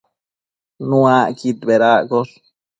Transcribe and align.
Nuacquid 0.87 1.57
bedaccosh 1.67 2.35